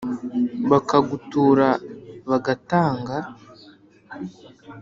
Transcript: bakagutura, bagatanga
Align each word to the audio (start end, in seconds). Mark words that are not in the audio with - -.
bakagutura, 0.71 1.67
bagatanga 2.29 3.15